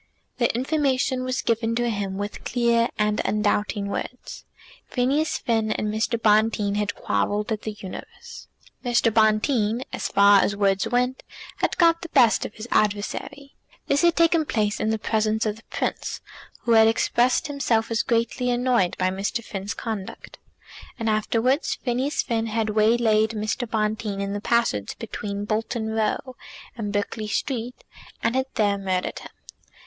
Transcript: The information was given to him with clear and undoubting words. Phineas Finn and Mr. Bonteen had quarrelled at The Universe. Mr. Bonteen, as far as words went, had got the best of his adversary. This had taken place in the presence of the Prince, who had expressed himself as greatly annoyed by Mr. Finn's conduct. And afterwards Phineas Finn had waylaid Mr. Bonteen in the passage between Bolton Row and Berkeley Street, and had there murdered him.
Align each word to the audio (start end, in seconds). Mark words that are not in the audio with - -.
The 0.39 0.51
information 0.55 1.23
was 1.23 1.43
given 1.43 1.75
to 1.75 1.87
him 1.91 2.17
with 2.17 2.43
clear 2.43 2.87
and 2.97 3.21
undoubting 3.23 3.85
words. 3.85 4.45
Phineas 4.87 5.37
Finn 5.37 5.71
and 5.73 5.89
Mr. 5.93 6.19
Bonteen 6.19 6.73
had 6.73 6.95
quarrelled 6.95 7.51
at 7.51 7.61
The 7.61 7.73
Universe. 7.81 8.47
Mr. 8.83 9.13
Bonteen, 9.13 9.83
as 9.93 10.07
far 10.07 10.41
as 10.41 10.55
words 10.55 10.87
went, 10.87 11.21
had 11.57 11.77
got 11.77 12.01
the 12.01 12.09
best 12.09 12.47
of 12.47 12.55
his 12.55 12.67
adversary. 12.71 13.53
This 13.85 14.01
had 14.01 14.15
taken 14.15 14.43
place 14.43 14.79
in 14.79 14.89
the 14.89 14.97
presence 14.97 15.45
of 15.45 15.57
the 15.57 15.63
Prince, 15.69 16.19
who 16.61 16.71
had 16.71 16.87
expressed 16.87 17.45
himself 17.45 17.91
as 17.91 18.01
greatly 18.01 18.49
annoyed 18.49 18.97
by 18.97 19.11
Mr. 19.11 19.43
Finn's 19.43 19.75
conduct. 19.75 20.39
And 20.97 21.11
afterwards 21.11 21.75
Phineas 21.75 22.23
Finn 22.23 22.47
had 22.47 22.71
waylaid 22.71 23.33
Mr. 23.35 23.69
Bonteen 23.69 24.19
in 24.19 24.33
the 24.33 24.41
passage 24.41 24.97
between 24.97 25.45
Bolton 25.45 25.89
Row 25.89 26.35
and 26.75 26.91
Berkeley 26.91 27.27
Street, 27.27 27.83
and 28.23 28.35
had 28.35 28.47
there 28.55 28.79
murdered 28.79 29.19
him. 29.19 29.29